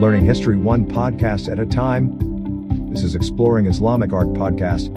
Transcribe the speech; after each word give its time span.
learning 0.00 0.24
history 0.24 0.56
one 0.56 0.84
podcast 0.84 1.50
at 1.50 1.60
a 1.60 1.66
time. 1.66 2.18
This 2.90 3.04
is 3.04 3.14
Exploring 3.14 3.66
Islamic 3.66 4.12
Art 4.12 4.26
Podcast 4.28 4.88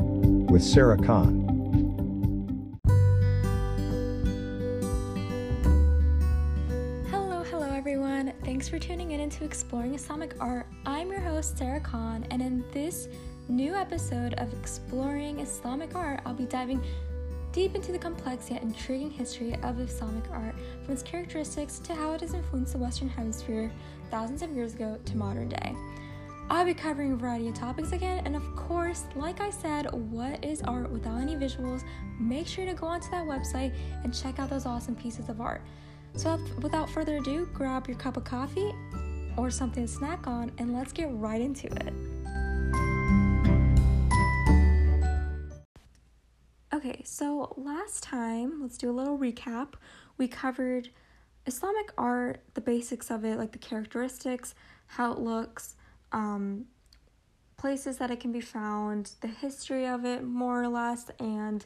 with 0.50 0.63
Sarah 0.63 0.97
Khan. 0.97 1.44
Hello, 7.12 7.44
hello 7.44 7.70
everyone. 7.71 8.33
Thanks 8.44 8.68
for 8.68 8.79
tuning 8.79 9.12
in 9.12 9.20
into 9.20 9.44
Exploring 9.44 9.94
Islamic 9.94 10.36
Art. 10.40 10.65
I'm 10.88 11.10
your 11.10 11.22
host, 11.22 11.60
Sarah 11.60 11.79
Khan, 11.79 12.26
and 12.32 12.42
in 12.42 12.64
this 12.72 13.08
new 13.50 13.76
episode 13.76 14.34
of 14.40 14.52
Exploring 14.54 15.42
Islamic 15.42 15.96
Art, 15.96 16.22
I'll 16.26 16.34
be 16.34 16.45
diving 16.45 16.84
deep 17.52 17.76
into 17.76 17.91
the 17.91 17.98
complex 18.00 18.50
yet 18.52 18.62
intriguing 18.62 19.09
history 19.09 19.55
of 19.64 19.80
Islamic 19.80 20.30
art, 20.32 20.55
from 20.84 20.94
its 20.94 21.04
characteristics 21.04 21.80
to 21.80 21.96
how 21.96 22.14
it 22.14 22.22
has 22.22 22.34
influenced 22.34 22.73
the 22.73 22.80
Western 22.80 23.09
Hemisphere 23.09 23.72
thousands 24.12 24.41
of 24.41 24.52
years 24.52 24.73
ago 24.73 24.98
to 25.05 25.18
modern 25.18 25.50
day. 25.50 25.76
I'll 26.50 26.64
be 26.64 26.74
covering 26.74 27.12
a 27.12 27.16
variety 27.16 27.50
of 27.50 27.55
topics 27.55 27.91
again, 27.91 28.22
and 28.26 28.36
of 28.36 28.55
course, 28.55 29.04
like 29.16 29.41
I 29.41 29.50
said, 29.50 29.91
what 29.91 30.44
is 30.46 30.62
art 30.62 30.90
without 30.90 31.20
any 31.20 31.36
visuals? 31.36 31.84
Make 32.20 32.48
sure 32.48 32.66
to 32.66 32.74
go 32.74 32.88
onto 32.88 33.12
that 33.12 33.26
website 33.26 33.76
and 34.04 34.14
check 34.14 34.40
out 34.40 34.50
those 34.50 34.66
awesome 34.66 34.96
pieces 34.96 35.27
of 35.27 35.41
art. 35.41 35.62
So, 36.16 36.40
without 36.62 36.90
further 36.90 37.18
ado, 37.18 37.50
grab 37.54 37.88
your 37.88 37.98
cup 37.98 38.16
of 38.16 38.24
coffee 38.24 38.74
or 39.36 39.52
something 39.52 39.86
to 39.86 39.91
snack 39.91 40.26
on, 40.26 40.52
and 40.58 40.74
let's 40.74 40.94
get 40.94 41.10
right 41.12 41.41
into 41.41 41.68
it. 41.68 41.94
So 47.10 47.54
last 47.56 48.04
time, 48.04 48.60
let's 48.62 48.78
do 48.78 48.90
a 48.90 48.92
little 48.92 49.18
recap. 49.18 49.76
We 50.18 50.28
covered 50.28 50.90
Islamic 51.46 51.94
art, 51.98 52.42
the 52.54 52.60
basics 52.60 53.10
of 53.10 53.24
it, 53.24 53.38
like 53.38 53.54
the 53.54 53.58
characteristics, 53.58 54.54
how 54.88 55.14
it 55.14 55.20
looks, 55.20 55.76
um, 56.12 56.66
places 57.55 57.98
that 57.99 58.12
it 58.12 58.20
can 58.20 58.34
be 58.34 58.41
found, 58.41 59.12
the 59.22 59.30
history 59.30 59.88
of 59.88 60.04
it, 60.04 60.26
more 60.26 60.62
or 60.62 60.68
less, 60.68 61.10
and 61.18 61.66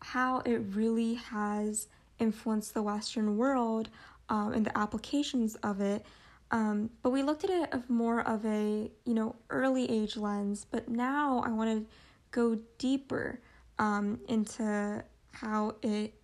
how 0.00 0.38
it 0.46 0.56
really 0.72 1.14
has 1.16 1.88
influenced 2.18 2.72
the 2.72 2.82
Western 2.82 3.36
world 3.36 3.90
um, 4.30 4.54
and 4.54 4.64
the 4.64 4.76
applications 4.76 5.54
of 5.56 5.82
it. 5.82 6.06
Um, 6.50 6.88
but 7.02 7.10
we 7.10 7.22
looked 7.22 7.44
at 7.44 7.50
it 7.50 7.74
of 7.74 7.90
more 7.90 8.22
of 8.22 8.46
a 8.46 8.90
you 9.04 9.12
know 9.12 9.36
early 9.50 9.88
age 9.90 10.16
lens. 10.16 10.64
But 10.70 10.88
now 10.88 11.42
I 11.44 11.50
want 11.50 11.78
to 11.78 11.92
go 12.30 12.58
deeper 12.78 13.40
um, 13.78 14.20
into 14.28 15.04
how 15.32 15.74
it 15.82 16.14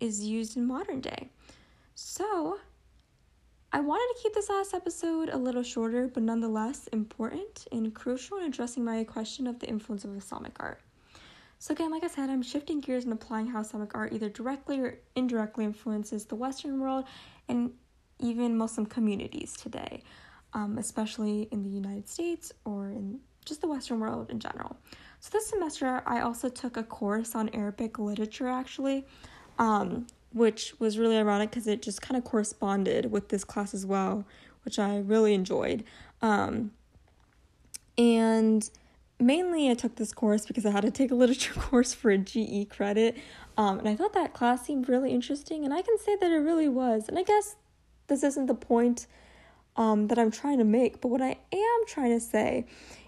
is 0.00 0.24
used 0.24 0.56
in 0.56 0.66
modern 0.66 1.00
day. 1.00 1.30
So, 1.94 2.58
I 3.70 3.80
wanted 3.80 4.14
to 4.16 4.22
keep 4.22 4.32
this 4.32 4.48
last 4.48 4.72
episode 4.72 5.28
a 5.28 5.36
little 5.36 5.62
shorter, 5.62 6.08
but 6.08 6.22
nonetheless 6.22 6.86
important 6.86 7.66
and 7.70 7.94
crucial 7.94 8.38
in 8.38 8.44
addressing 8.44 8.82
my 8.82 9.04
question 9.04 9.46
of 9.46 9.58
the 9.58 9.68
influence 9.68 10.04
of 10.04 10.16
Islamic 10.16 10.56
art. 10.58 10.80
So, 11.58 11.72
again, 11.72 11.90
like 11.90 12.04
I 12.04 12.08
said, 12.08 12.30
I'm 12.30 12.42
shifting 12.42 12.80
gears 12.80 13.04
and 13.04 13.12
applying 13.12 13.48
how 13.48 13.60
Islamic 13.60 13.94
art 13.94 14.12
either 14.12 14.28
directly 14.28 14.80
or 14.80 14.98
indirectly 15.16 15.64
influences 15.64 16.24
the 16.24 16.36
Western 16.36 16.80
world 16.80 17.04
and 17.48 17.72
even 18.20 18.56
Muslim 18.56 18.86
communities 18.86 19.54
today, 19.54 20.02
um, 20.54 20.78
especially 20.78 21.48
in 21.50 21.62
the 21.62 21.68
United 21.68 22.08
States 22.08 22.52
or 22.64 22.90
in 22.90 23.20
just 23.44 23.60
the 23.60 23.68
Western 23.68 24.00
world 24.00 24.30
in 24.30 24.38
general. 24.38 24.76
So, 25.20 25.30
this 25.32 25.48
semester, 25.48 26.02
I 26.06 26.20
also 26.20 26.48
took 26.48 26.76
a 26.76 26.82
course 26.82 27.34
on 27.34 27.48
Arabic 27.50 27.98
literature 27.98 28.48
actually. 28.48 29.04
Um, 29.58 30.06
which 30.32 30.78
was 30.78 30.98
really 30.98 31.16
ironic 31.16 31.50
because 31.50 31.66
it 31.66 31.82
just 31.82 32.02
kind 32.02 32.16
of 32.16 32.24
corresponded 32.24 33.10
with 33.10 33.28
this 33.28 33.44
class 33.44 33.74
as 33.74 33.86
well, 33.86 34.24
which 34.64 34.78
I 34.78 34.98
really 34.98 35.34
enjoyed. 35.34 35.84
Um, 36.20 36.72
and 37.96 38.68
mainly 39.18 39.70
I 39.70 39.74
took 39.74 39.96
this 39.96 40.12
course 40.12 40.46
because 40.46 40.64
I 40.66 40.70
had 40.70 40.82
to 40.82 40.90
take 40.90 41.10
a 41.10 41.14
literature 41.14 41.54
course 41.60 41.92
for 41.92 42.10
a 42.10 42.18
GE 42.18 42.68
credit. 42.68 43.16
Um, 43.56 43.78
and 43.78 43.88
I 43.88 43.96
thought 43.96 44.12
that 44.14 44.34
class 44.34 44.64
seemed 44.64 44.88
really 44.88 45.12
interesting, 45.12 45.64
and 45.64 45.72
I 45.72 45.82
can 45.82 45.98
say 45.98 46.16
that 46.16 46.30
it 46.30 46.38
really 46.38 46.68
was. 46.68 47.08
And 47.08 47.18
I 47.18 47.22
guess 47.22 47.56
this 48.06 48.22
isn't 48.22 48.46
the 48.46 48.54
point 48.54 49.06
um, 49.78 50.08
that 50.08 50.18
I'm 50.18 50.32
trying 50.32 50.58
to 50.58 50.64
make, 50.64 51.00
but 51.00 51.08
what 51.08 51.22
I 51.22 51.38
am 51.52 51.86
trying 51.86 52.10
to 52.10 52.20
say 52.20 52.66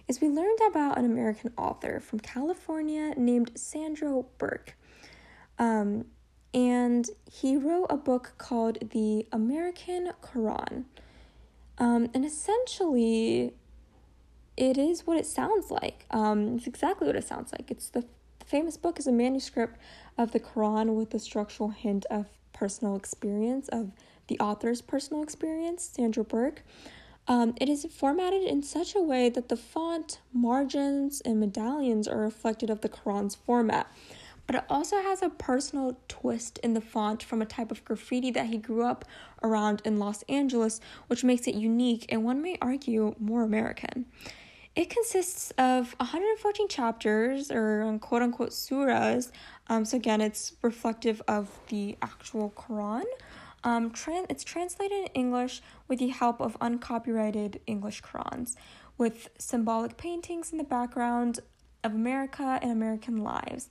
is 0.08 0.20
we 0.20 0.28
learned 0.28 0.60
about 0.68 0.96
an 0.96 1.04
American 1.04 1.52
author 1.58 2.00
from 2.00 2.20
California 2.20 3.12
named 3.16 3.50
Sandow 3.56 4.26
Birk. 4.38 4.76
Um, 5.58 6.06
and 6.54 7.08
he 7.30 7.56
wrote 7.56 7.86
a 7.90 7.96
book 7.96 8.34
called 8.38 8.90
The 8.90 9.26
American 9.32 10.12
Quran. 10.22 10.84
Um, 11.78 12.08
and 12.14 12.24
essentially, 12.24 13.52
it 14.56 14.78
is 14.78 15.06
what 15.06 15.16
it 15.16 15.26
sounds 15.26 15.70
like. 15.70 16.06
Um, 16.10 16.56
it's 16.56 16.66
exactly 16.66 17.06
what 17.06 17.16
it 17.16 17.26
sounds 17.26 17.52
like. 17.52 17.70
It's 17.70 17.88
the, 17.88 18.04
the 18.38 18.44
famous 18.46 18.76
book 18.76 18.98
is 18.98 19.06
a 19.06 19.12
manuscript 19.12 19.76
of 20.16 20.32
the 20.32 20.40
Quran 20.40 20.94
with 20.94 21.14
a 21.14 21.18
structural 21.18 21.70
hint 21.70 22.06
of 22.10 22.26
personal 22.52 22.94
experience 22.94 23.68
of 23.68 23.90
the 24.30 24.40
author's 24.40 24.80
personal 24.80 25.22
experience, 25.22 25.84
Sandow 25.84 26.24
Birk. 26.24 26.62
Um, 27.28 27.54
it 27.60 27.68
is 27.68 27.84
formatted 27.84 28.44
in 28.44 28.62
such 28.62 28.94
a 28.94 29.00
way 29.00 29.28
that 29.28 29.50
the 29.50 29.56
font, 29.56 30.20
margins, 30.32 31.20
and 31.20 31.38
medallions 31.38 32.08
are 32.08 32.18
reflected 32.18 32.70
of 32.70 32.80
the 32.80 32.88
Quran's 32.88 33.34
format 33.34 33.92
but 34.50 34.56
it 34.56 34.64
also 34.68 34.96
has 35.00 35.22
a 35.22 35.28
personal 35.28 35.96
twist 36.08 36.58
in 36.64 36.74
the 36.74 36.80
font 36.80 37.22
from 37.22 37.40
a 37.40 37.46
type 37.46 37.70
of 37.70 37.84
graffiti 37.84 38.32
that 38.32 38.46
he 38.46 38.58
grew 38.58 38.82
up 38.82 39.04
around 39.44 39.80
in 39.84 40.00
Los 40.00 40.24
Angeles, 40.24 40.80
which 41.06 41.22
makes 41.22 41.46
it 41.46 41.54
unique 41.54 42.04
and 42.08 42.24
one 42.24 42.42
may 42.42 42.58
argue 42.60 43.14
more 43.20 43.44
American. 43.44 44.06
It 44.74 44.90
consists 44.90 45.52
of 45.52 45.94
114 46.00 46.66
chapters, 46.66 47.52
or 47.52 47.82
um, 47.82 48.00
quote 48.00 48.22
unquote 48.22 48.50
surahs. 48.50 49.30
Um, 49.68 49.84
so, 49.84 49.96
again, 49.96 50.20
it's 50.20 50.54
reflective 50.62 51.22
of 51.28 51.48
the 51.68 51.96
actual 52.02 52.52
Quran. 52.56 53.04
Um, 53.62 53.90
tran- 53.90 54.26
it's 54.28 54.44
translated 54.44 54.98
in 54.98 55.06
English 55.08 55.60
with 55.86 55.98
the 55.98 56.08
help 56.08 56.40
of 56.40 56.56
uncopyrighted 56.60 57.60
English 57.66 58.02
Qurans, 58.02 58.56
with 58.96 59.28
symbolic 59.38 59.96
paintings 59.96 60.52
in 60.52 60.58
the 60.58 60.64
background 60.64 61.40
of 61.84 61.94
America 61.94 62.58
and 62.62 62.70
American 62.70 63.18
lives. 63.18 63.68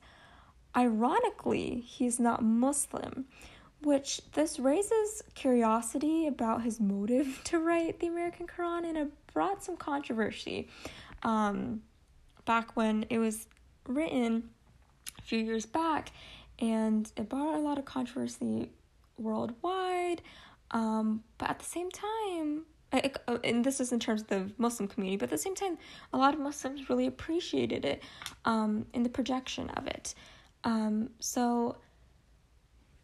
Ironically, 0.76 1.84
he's 1.86 2.20
not 2.20 2.44
Muslim, 2.44 3.26
which 3.82 4.22
this 4.34 4.60
raises 4.60 5.24
curiosity 5.34 6.28
about 6.28 6.64
his 6.64 6.80
motive 6.80 7.42
to 7.46 7.60
write 7.60 8.00
the 8.00 8.08
American 8.08 8.48
Quran 8.48 8.88
and 8.88 8.98
it 8.98 9.12
brought 9.34 9.64
some 9.64 9.78
controversy. 9.78 10.68
Um, 11.24 11.82
back 12.46 12.76
when 12.76 13.06
it 13.10 13.20
was 13.20 13.48
written 13.88 14.50
a 15.18 15.22
few 15.22 15.40
years 15.40 15.66
back, 15.66 16.12
and 16.60 17.12
it 17.16 17.30
brought 17.30 17.56
a 17.56 17.60
lot 17.60 17.78
of 17.78 17.86
controversy 17.86 18.70
worldwide. 19.20 20.22
Um, 20.72 21.24
but 21.38 21.50
at 21.50 21.60
the 21.60 21.66
same 21.66 21.90
time, 21.90 22.66
and 22.92 23.64
this 23.64 23.80
is 23.80 23.92
in 23.92 24.00
terms 24.00 24.22
of 24.22 24.28
the 24.28 24.52
Muslim 24.58 24.88
community, 24.88 25.18
but 25.18 25.26
at 25.26 25.30
the 25.32 25.38
same 25.38 25.56
time, 25.56 25.78
a 26.14 26.18
lot 26.18 26.34
of 26.34 26.40
Muslims 26.40 26.90
really 26.90 27.06
appreciated 27.06 27.86
it 27.86 28.04
um, 28.46 28.86
in 28.94 29.04
the 29.04 29.10
projection 29.10 29.70
of 29.72 29.88
it. 29.88 30.16
Um, 30.64 31.10
so, 31.20 31.78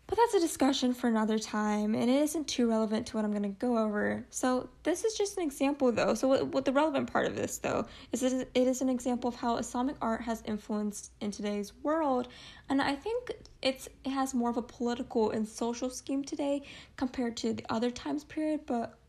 but 0.07 0.17
that's 0.17 0.35
a 0.35 0.39
discussion 0.39 0.93
for 0.93 1.07
another 1.07 1.39
time, 1.39 1.95
and 1.95 2.09
it 2.09 2.21
isn't 2.21 2.47
too 2.47 2.69
relevant 2.69 3.07
to 3.07 3.17
what 3.17 3.25
I'm 3.25 3.31
going 3.31 3.43
to 3.43 3.49
go 3.49 3.77
over. 3.77 4.25
So, 4.29 4.69
this 4.83 5.03
is 5.03 5.15
just 5.15 5.37
an 5.37 5.43
example, 5.43 5.91
though. 5.91 6.13
So, 6.13 6.27
what, 6.27 6.47
what 6.47 6.65
the 6.65 6.71
relevant 6.71 7.11
part 7.11 7.25
of 7.25 7.35
this, 7.35 7.57
though, 7.57 7.85
is 8.11 8.21
it, 8.21 8.49
is 8.53 8.81
an 8.81 8.89
example 8.89 9.27
of 9.27 9.35
how 9.35 9.57
Islamic 9.57 9.95
art 10.01 10.21
has 10.21 10.43
influenced 10.45 11.11
in 11.21 11.31
today's 11.31 11.73
world, 11.81 12.27
and 12.69 12.81
I 12.81 12.95
think 12.95 13.31
it's 13.61 13.87
it 14.03 14.11
has 14.11 14.33
more 14.33 14.49
of 14.49 14.57
a 14.57 14.61
political 14.61 15.31
and 15.31 15.47
social 15.47 15.89
scheme 15.89 16.23
today 16.23 16.61
compared 16.97 17.35
to 17.37 17.53
the 17.53 17.65
other 17.69 17.89
times 17.89 18.23
period, 18.23 18.61
but 18.67 18.99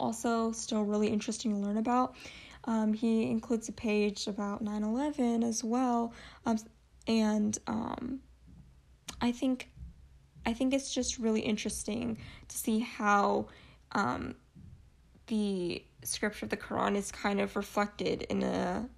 also 0.00 0.52
still 0.52 0.84
really 0.84 1.08
interesting 1.08 1.52
to 1.52 1.58
learn 1.58 1.76
about. 1.76 2.14
Um, 2.64 2.92
he 2.92 3.30
includes 3.30 3.68
a 3.68 3.72
page 3.72 4.26
about 4.26 4.62
9 4.62 4.82
11 4.82 5.42
as 5.42 5.62
well. 5.62 6.12
Um, 6.44 6.58
and 7.06 7.56
um, 7.66 8.20
I 9.20 9.32
think 9.32 9.70
I 10.46 10.52
think 10.52 10.72
it's 10.72 10.94
just 10.94 11.18
really 11.18 11.40
interesting 11.40 12.18
to 12.48 12.56
see 12.56 12.78
how 12.78 13.48
um, 13.92 14.36
the 15.26 15.84
scripture 16.04 16.46
of 16.46 16.50
the 16.50 16.56
Quran 16.56 16.96
is 16.96 17.10
kind 17.10 17.40
of 17.40 17.56
reflected 17.56 18.22
in 18.22 18.44
a 18.44 18.88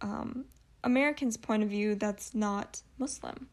um, 0.00 0.44
American's 0.84 1.36
point 1.36 1.64
of 1.64 1.68
view 1.68 1.96
that's 1.96 2.34
not 2.34 2.80
Muslim. 2.98 3.48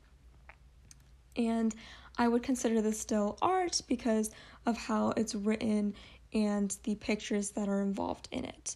And 1.35 1.73
I 2.17 2.27
would 2.27 2.43
consider 2.43 2.81
this 2.81 2.99
still 2.99 3.37
art 3.41 3.81
because 3.87 4.29
of 4.65 4.77
how 4.77 5.13
it's 5.17 5.33
written 5.33 5.95
and 6.33 6.75
the 6.83 6.95
pictures 6.95 7.51
that 7.51 7.67
are 7.67 7.81
involved 7.81 8.27
in 8.31 8.45
it. 8.45 8.75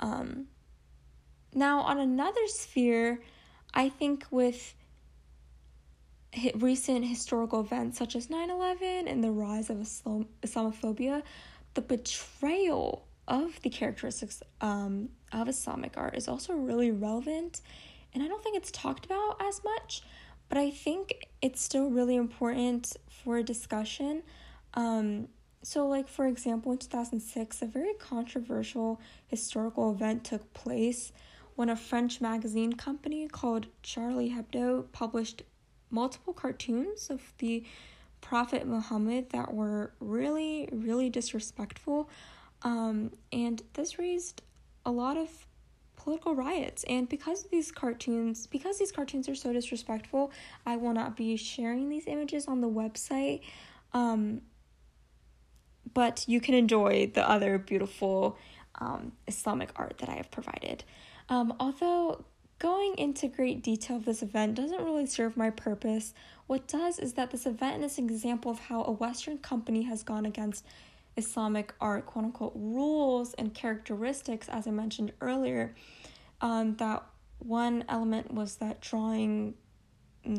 Um, 0.00 0.46
now, 1.54 1.80
on 1.80 1.98
another 1.98 2.46
sphere, 2.46 3.22
I 3.72 3.88
think 3.88 4.26
with 4.30 4.74
recent 6.54 7.04
historical 7.04 7.60
events 7.60 7.98
such 7.98 8.14
as 8.14 8.30
9 8.30 8.50
11 8.50 9.08
and 9.08 9.22
the 9.22 9.30
rise 9.30 9.70
of 9.70 9.80
Islam- 9.80 10.28
Islamophobia, 10.42 11.22
the 11.74 11.80
betrayal 11.80 13.06
of 13.28 13.60
the 13.62 13.70
characteristics 13.70 14.42
um, 14.60 15.08
of 15.32 15.48
Islamic 15.48 15.96
art 15.96 16.16
is 16.16 16.28
also 16.28 16.52
really 16.54 16.90
relevant, 16.90 17.60
and 18.12 18.22
I 18.22 18.28
don't 18.28 18.42
think 18.42 18.56
it's 18.56 18.70
talked 18.70 19.06
about 19.06 19.36
as 19.40 19.62
much, 19.64 20.02
but 20.48 20.58
I 20.58 20.70
think 20.70 21.28
it's 21.40 21.62
still 21.62 21.90
really 21.90 22.16
important 22.16 22.96
for 23.08 23.36
a 23.36 23.42
discussion. 23.42 24.22
Um, 24.74 25.28
so, 25.62 25.86
like, 25.86 26.08
for 26.08 26.26
example, 26.26 26.72
in 26.72 26.78
2006, 26.78 27.62
a 27.62 27.66
very 27.66 27.94
controversial 27.94 29.00
historical 29.28 29.92
event 29.92 30.24
took 30.24 30.52
place 30.54 31.12
when 31.54 31.68
a 31.68 31.76
French 31.76 32.20
magazine 32.20 32.72
company 32.72 33.28
called 33.28 33.66
Charlie 33.82 34.30
Hebdo 34.30 34.90
published 34.92 35.42
multiple 35.90 36.32
cartoons 36.32 37.10
of 37.10 37.20
the 37.38 37.64
Prophet 38.20 38.66
Muhammad 38.66 39.30
that 39.30 39.52
were 39.52 39.92
really, 40.00 40.68
really 40.72 41.08
disrespectful. 41.08 42.08
Um, 42.62 43.12
and 43.32 43.62
this 43.72 43.98
raised 43.98 44.42
a 44.84 44.90
lot 44.90 45.16
of 45.16 45.46
political 45.96 46.34
riots. 46.34 46.84
And 46.84 47.08
because 47.08 47.44
of 47.44 47.50
these 47.50 47.70
cartoons, 47.70 48.46
because 48.46 48.78
these 48.78 48.92
cartoons 48.92 49.28
are 49.28 49.34
so 49.34 49.52
disrespectful, 49.52 50.32
I 50.66 50.76
will 50.76 50.92
not 50.92 51.16
be 51.16 51.36
sharing 51.36 51.88
these 51.88 52.06
images 52.06 52.46
on 52.48 52.60
the 52.60 52.68
website. 52.68 53.42
Um, 53.92 54.42
but 55.92 56.24
you 56.28 56.40
can 56.40 56.54
enjoy 56.54 57.10
the 57.12 57.28
other 57.28 57.58
beautiful 57.58 58.38
um, 58.76 59.12
Islamic 59.26 59.70
art 59.76 59.98
that 59.98 60.08
I 60.08 60.14
have 60.14 60.30
provided. 60.30 60.84
Um, 61.28 61.54
although 61.60 62.24
going 62.60 62.94
into 62.96 63.26
great 63.26 63.62
detail 63.62 63.96
of 63.96 64.04
this 64.04 64.22
event 64.22 64.54
doesn't 64.54 64.84
really 64.84 65.06
serve 65.06 65.36
my 65.36 65.50
purpose, 65.50 66.14
what 66.46 66.68
does 66.68 66.98
is 67.00 67.14
that 67.14 67.32
this 67.32 67.46
event 67.46 67.82
is 67.82 67.98
an 67.98 68.04
example 68.04 68.52
of 68.52 68.60
how 68.60 68.84
a 68.84 68.92
Western 68.92 69.38
company 69.38 69.82
has 69.82 70.04
gone 70.04 70.26
against 70.26 70.64
Islamic 71.16 71.74
art, 71.80 72.06
quote 72.06 72.26
unquote, 72.26 72.52
rules 72.54 73.34
and 73.34 73.54
characteristics, 73.54 74.48
as 74.48 74.68
I 74.68 74.70
mentioned 74.70 75.12
earlier. 75.20 75.74
Um, 76.40 76.76
that 76.76 77.02
one 77.38 77.84
element 77.88 78.32
was 78.32 78.56
that 78.56 78.80
drawing 78.82 79.54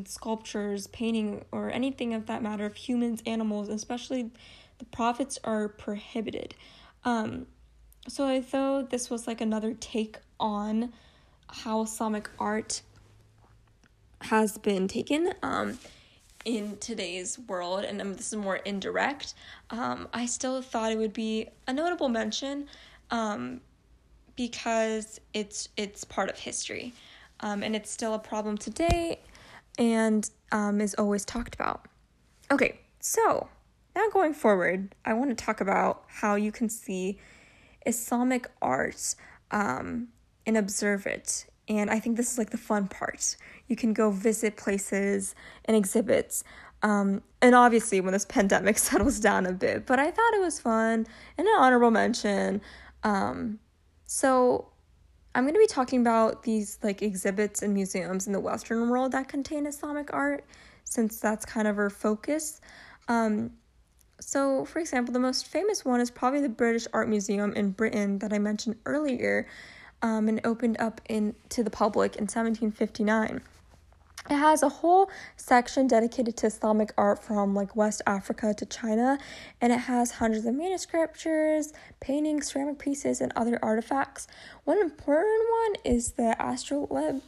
sculptures, 0.05 0.85
painting, 0.87 1.43
or 1.51 1.71
anything 1.71 2.13
of 2.13 2.27
that 2.27 2.43
matter 2.43 2.67
of 2.67 2.75
humans, 2.75 3.23
animals, 3.25 3.67
especially 3.67 4.29
the 4.77 4.85
prophets, 4.85 5.39
are 5.43 5.67
prohibited. 5.67 6.53
Um, 7.03 7.47
so, 8.07 8.27
although 8.27 8.83
this 8.83 9.09
was 9.09 9.25
like 9.25 9.41
another 9.41 9.73
take 9.73 10.17
on 10.39 10.93
how 11.51 11.83
Islamic 11.83 12.29
art 12.39 12.81
has 14.21 14.57
been 14.57 14.87
taken, 14.87 15.33
um, 15.43 15.77
in 16.45 16.77
today's 16.77 17.37
world, 17.37 17.83
and 17.83 18.01
um, 18.01 18.13
this 18.13 18.27
is 18.33 18.35
more 18.35 18.57
indirect, 18.57 19.33
um, 19.69 20.07
I 20.13 20.25
still 20.25 20.61
thought 20.61 20.91
it 20.91 20.97
would 20.97 21.13
be 21.13 21.47
a 21.67 21.73
notable 21.73 22.09
mention 22.09 22.67
um, 23.11 23.61
because 24.35 25.19
it's 25.33 25.69
it's 25.77 26.03
part 26.03 26.29
of 26.29 26.37
history, 26.37 26.93
um, 27.41 27.63
and 27.63 27.75
it's 27.75 27.91
still 27.91 28.13
a 28.13 28.19
problem 28.19 28.57
today, 28.57 29.19
and 29.77 30.29
um, 30.51 30.81
is 30.81 30.95
always 30.95 31.25
talked 31.25 31.53
about. 31.53 31.85
Okay, 32.49 32.79
so 32.99 33.49
now 33.95 34.07
going 34.11 34.33
forward, 34.33 34.95
I 35.05 35.13
want 35.13 35.29
to 35.29 35.35
talk 35.35 35.61
about 35.61 36.03
how 36.07 36.35
you 36.35 36.51
can 36.51 36.69
see 36.69 37.19
Islamic 37.85 38.49
art 38.61 39.15
um, 39.51 40.07
and 40.45 40.57
observe 40.57 41.05
it 41.05 41.45
and 41.71 41.89
I 41.89 41.99
think 41.99 42.17
this 42.17 42.31
is 42.31 42.37
like 42.37 42.49
the 42.49 42.57
fun 42.57 42.87
part. 42.87 43.37
You 43.67 43.77
can 43.77 43.93
go 43.93 44.11
visit 44.11 44.57
places 44.57 45.35
and 45.65 45.77
exhibits. 45.77 46.43
Um, 46.83 47.21
and 47.41 47.55
obviously, 47.55 48.01
when 48.01 48.11
this 48.11 48.25
pandemic 48.29 48.77
settles 48.89 49.19
down 49.19 49.45
a 49.45 49.53
bit, 49.53 49.85
but 49.85 49.97
I 49.97 50.11
thought 50.11 50.33
it 50.33 50.41
was 50.41 50.59
fun 50.59 51.07
and 51.37 51.47
an 51.47 51.53
honorable 51.57 51.91
mention. 51.91 52.61
Um, 53.03 53.59
so, 54.05 54.67
I'm 55.33 55.45
going 55.45 55.53
to 55.53 55.59
be 55.59 55.67
talking 55.67 56.01
about 56.01 56.43
these 56.43 56.77
like 56.83 57.01
exhibits 57.01 57.61
and 57.61 57.73
museums 57.73 58.27
in 58.27 58.33
the 58.33 58.39
Western 58.41 58.89
world 58.89 59.13
that 59.13 59.29
contain 59.29 59.65
Islamic 59.65 60.13
art, 60.13 60.43
since 60.83 61.21
that's 61.21 61.45
kind 61.45 61.69
of 61.69 61.77
our 61.77 61.89
focus. 61.89 62.59
Um, 63.07 63.51
so, 64.19 64.65
for 64.65 64.79
example, 64.79 65.13
the 65.13 65.19
most 65.19 65.47
famous 65.47 65.85
one 65.85 66.01
is 66.01 66.11
probably 66.11 66.41
the 66.41 66.49
British 66.49 66.85
Art 66.91 67.07
Museum 67.07 67.53
in 67.53 67.71
Britain 67.71 68.19
that 68.19 68.33
I 68.33 68.39
mentioned 68.39 68.75
earlier 68.85 69.47
um, 70.01 70.27
and 70.27 70.41
opened 70.43 70.79
up 70.79 71.01
in 71.07 71.35
to 71.49 71.63
the 71.63 71.69
public 71.69 72.15
in 72.15 72.23
1759. 72.23 73.41
It 74.29 74.35
has 74.35 74.61
a 74.61 74.69
whole 74.69 75.09
section 75.35 75.87
dedicated 75.87 76.37
to 76.37 76.47
Islamic 76.47 76.93
art 76.95 77.23
from 77.23 77.55
like 77.55 77.75
West 77.75 78.03
Africa 78.05 78.53
to 78.53 78.65
China, 78.65 79.17
and 79.59 79.73
it 79.73 79.79
has 79.79 80.11
hundreds 80.11 80.45
of 80.45 80.53
manuscriptures, 80.53 81.73
paintings, 81.99 82.51
ceramic 82.51 82.77
pieces, 82.77 83.19
and 83.19 83.33
other 83.35 83.57
artifacts. 83.63 84.27
One 84.63 84.79
important 84.79 85.41
one 85.63 85.95
is 85.95 86.11
the 86.13 86.35
astrolabe, 86.39 87.21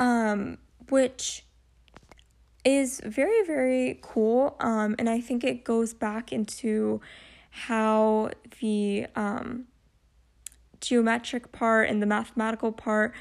um, 0.00 0.58
which 0.88 1.44
is 2.64 3.00
very 3.04 3.46
very 3.46 4.00
cool, 4.02 4.56
um, 4.58 4.96
and 4.98 5.08
I 5.08 5.20
think 5.20 5.44
it 5.44 5.62
goes 5.62 5.94
back 5.94 6.32
into 6.32 7.00
how 7.50 8.30
the 8.60 9.06
um, 9.14 9.66
geometric 10.86 11.52
part 11.52 11.88
and 11.88 12.02
the 12.02 12.06
mathematical 12.06 12.72
part 12.72 13.14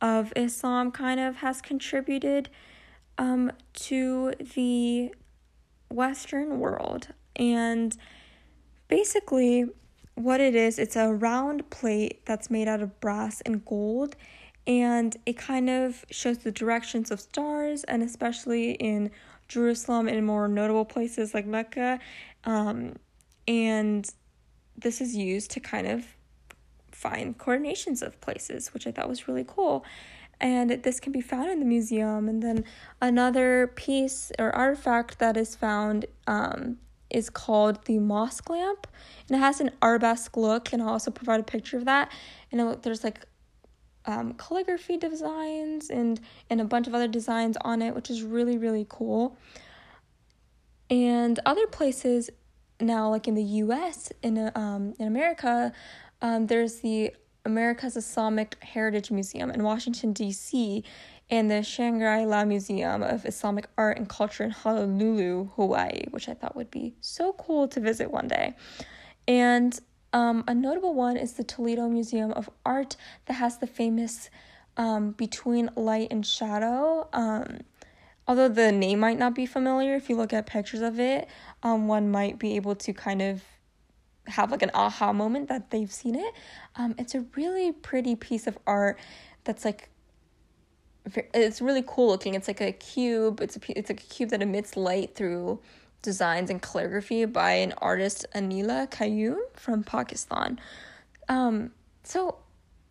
of 0.00 0.32
Islam 0.36 0.90
kind 0.90 1.20
of 1.20 1.36
has 1.36 1.60
contributed 1.60 2.48
um, 3.18 3.52
to 3.74 4.32
the 4.54 5.14
Western 5.90 6.58
world. 6.58 7.08
And 7.36 7.96
basically, 8.88 9.66
what 10.14 10.40
it 10.40 10.54
is, 10.54 10.78
it's 10.78 10.96
a 10.96 11.12
round 11.12 11.68
plate 11.70 12.24
that's 12.26 12.50
made 12.50 12.68
out 12.68 12.80
of 12.80 13.00
brass 13.00 13.40
and 13.42 13.64
gold, 13.64 14.16
and 14.66 15.16
it 15.26 15.36
kind 15.36 15.70
of 15.70 16.04
shows 16.10 16.38
the 16.38 16.52
directions 16.52 17.10
of 17.10 17.20
stars, 17.20 17.84
and 17.84 18.02
especially 18.02 18.72
in 18.72 19.10
Jerusalem 19.48 20.08
and 20.08 20.24
more 20.24 20.48
notable 20.48 20.84
places 20.84 21.34
like 21.34 21.46
Mecca. 21.46 21.98
Um, 22.44 22.96
and 23.48 24.08
this 24.76 25.00
is 25.00 25.16
used 25.16 25.50
to 25.52 25.60
kind 25.60 25.86
of 25.86 26.04
find 27.00 27.38
coordinations 27.38 28.02
of 28.02 28.20
places, 28.20 28.74
which 28.74 28.86
I 28.86 28.92
thought 28.92 29.08
was 29.08 29.26
really 29.26 29.44
cool. 29.46 29.84
And 30.38 30.70
this 30.70 31.00
can 31.00 31.12
be 31.12 31.20
found 31.20 31.50
in 31.50 31.58
the 31.58 31.64
museum. 31.64 32.28
And 32.28 32.42
then 32.42 32.64
another 33.00 33.72
piece 33.74 34.32
or 34.38 34.54
artifact 34.54 35.18
that 35.18 35.36
is 35.36 35.56
found 35.56 36.06
um, 36.26 36.76
is 37.08 37.30
called 37.30 37.84
the 37.86 37.98
mosque 37.98 38.48
lamp, 38.48 38.86
and 39.28 39.36
it 39.36 39.40
has 39.40 39.60
an 39.60 39.70
arabesque 39.82 40.36
look. 40.36 40.72
And 40.72 40.82
I'll 40.82 40.90
also 40.90 41.10
provide 41.10 41.40
a 41.40 41.44
picture 41.44 41.76
of 41.76 41.84
that. 41.86 42.12
And 42.52 42.60
it, 42.60 42.82
there's 42.82 43.02
like 43.02 43.26
um, 44.06 44.34
calligraphy 44.34 44.96
designs 44.96 45.90
and 45.90 46.20
and 46.48 46.60
a 46.60 46.64
bunch 46.64 46.86
of 46.86 46.94
other 46.94 47.08
designs 47.08 47.56
on 47.62 47.82
it, 47.82 47.94
which 47.94 48.10
is 48.10 48.22
really 48.22 48.56
really 48.56 48.86
cool. 48.88 49.36
And 50.88 51.38
other 51.46 51.66
places 51.66 52.30
now, 52.80 53.10
like 53.10 53.28
in 53.28 53.34
the 53.34 53.44
U.S. 53.64 54.12
in 54.22 54.50
um 54.54 54.94
in 54.98 55.06
America, 55.06 55.72
um, 56.22 56.46
there's 56.46 56.80
the 56.80 57.12
America's 57.44 57.96
Islamic 57.96 58.62
Heritage 58.62 59.10
Museum 59.10 59.50
in 59.50 59.62
Washington, 59.62 60.12
D.C., 60.12 60.84
and 61.30 61.50
the 61.50 61.62
Shangri 61.62 62.26
La 62.26 62.44
Museum 62.44 63.02
of 63.02 63.24
Islamic 63.24 63.68
Art 63.78 63.96
and 63.98 64.08
Culture 64.08 64.42
in 64.42 64.50
Honolulu, 64.50 65.50
Hawaii, 65.54 66.02
which 66.10 66.28
I 66.28 66.34
thought 66.34 66.56
would 66.56 66.70
be 66.70 66.94
so 67.00 67.32
cool 67.34 67.68
to 67.68 67.78
visit 67.78 68.10
one 68.10 68.26
day. 68.26 68.56
And 69.28 69.78
um, 70.12 70.42
a 70.48 70.54
notable 70.54 70.92
one 70.92 71.16
is 71.16 71.34
the 71.34 71.44
Toledo 71.44 71.88
Museum 71.88 72.32
of 72.32 72.50
Art 72.66 72.96
that 73.26 73.34
has 73.34 73.58
the 73.58 73.68
famous 73.68 74.28
um, 74.76 75.12
Between 75.12 75.70
Light 75.76 76.08
and 76.10 76.26
Shadow. 76.26 77.08
Um, 77.12 77.60
although 78.26 78.48
the 78.48 78.72
name 78.72 78.98
might 78.98 79.18
not 79.18 79.34
be 79.34 79.46
familiar, 79.46 79.94
if 79.94 80.10
you 80.10 80.16
look 80.16 80.32
at 80.32 80.46
pictures 80.46 80.80
of 80.80 80.98
it, 80.98 81.28
um, 81.62 81.86
one 81.86 82.10
might 82.10 82.40
be 82.40 82.56
able 82.56 82.74
to 82.74 82.92
kind 82.92 83.22
of 83.22 83.42
have 84.26 84.50
like 84.50 84.62
an 84.62 84.70
aha 84.74 85.12
moment 85.12 85.48
that 85.48 85.70
they've 85.70 85.92
seen 85.92 86.14
it. 86.14 86.34
Um, 86.76 86.94
it's 86.98 87.14
a 87.14 87.24
really 87.36 87.72
pretty 87.72 88.14
piece 88.16 88.46
of 88.46 88.58
art 88.66 88.98
that's 89.44 89.64
like 89.64 89.90
it's 91.34 91.60
really 91.60 91.82
cool 91.86 92.08
looking. 92.08 92.34
It's 92.34 92.48
like 92.48 92.60
a 92.60 92.72
cube. 92.72 93.40
It's 93.40 93.56
a 93.56 93.78
it's 93.78 93.90
like 93.90 94.02
a 94.02 94.06
cube 94.06 94.30
that 94.30 94.42
emits 94.42 94.76
light 94.76 95.14
through 95.14 95.60
designs 96.02 96.50
and 96.50 96.62
calligraphy 96.62 97.24
by 97.24 97.52
an 97.52 97.72
artist 97.78 98.26
Anila 98.34 98.90
Quayyum 98.90 99.38
from 99.54 99.82
Pakistan. 99.82 100.60
Um, 101.28 101.72
so 102.04 102.38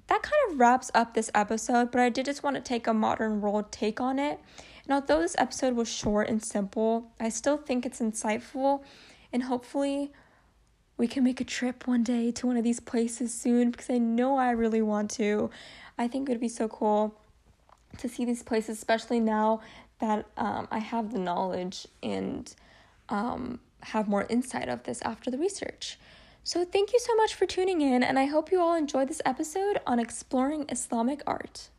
that 0.08 0.24
kind 0.24 0.52
of 0.52 0.60
wraps 0.60 0.92
up 0.94 1.14
this 1.14 1.30
episode, 1.36 1.92
but 1.92 2.02
I 2.02 2.10
did 2.10 2.26
just 2.26 2.44
want 2.44 2.56
to 2.56 2.62
take 2.62 2.88
a 2.88 2.94
modern 2.94 3.42
world 3.42 3.72
take 3.72 4.00
on 4.00 4.20
it. 4.20 4.40
And 4.86 4.94
although 4.94 5.22
this 5.22 5.36
episode 5.38 5.76
was 5.76 5.88
short 5.88 6.30
and 6.30 6.44
simple, 6.44 7.12
I 7.20 7.30
still 7.30 7.58
think 7.58 7.86
it's 7.86 8.00
insightful 8.00 8.84
and 9.32 9.44
hopefully 9.44 10.12
we 11.00 11.08
can 11.08 11.24
make 11.24 11.40
a 11.40 11.46
trip 11.46 11.88
one 11.88 12.04
day 12.04 12.30
to 12.30 12.46
one 12.46 12.58
of 12.58 12.64
these 12.64 12.82
places 12.82 13.34
soon 13.34 13.72
because 13.72 13.90
I 13.90 13.98
know 13.98 14.38
I 14.38 14.52
really 14.52 14.82
want 14.82 15.10
to. 15.12 15.50
I 15.98 16.10
think 16.10 16.28
it 16.28 16.34
would 16.34 16.42
be 16.42 16.50
so 16.50 16.68
cool 16.68 17.16
to 17.98 18.10
see 18.10 18.26
these 18.26 18.44
places, 18.44 18.78
especially 18.78 19.22
now 19.22 19.62
that 20.00 20.26
um, 20.38 20.68
I 20.70 20.80
have 20.80 21.14
the 21.14 21.20
knowledge 21.20 21.88
and 22.04 22.54
um, 23.08 23.62
have 23.82 24.10
more 24.10 24.26
insight 24.30 24.68
of 24.68 24.84
this 24.84 25.02
after 25.04 25.32
the 25.32 25.38
research. 25.38 25.98
So, 26.44 26.66
thank 26.66 26.92
you 26.92 27.00
so 27.00 27.16
much 27.16 27.34
for 27.34 27.46
tuning 27.46 27.82
in, 27.82 28.04
and 28.04 28.20
I 28.20 28.26
hope 28.26 28.52
you 28.52 28.60
all 28.60 28.76
enjoyed 28.76 29.08
this 29.08 29.22
episode 29.26 29.80
on 29.88 30.00
exploring 30.00 30.66
Islamic 30.70 31.22
art. 31.26 31.70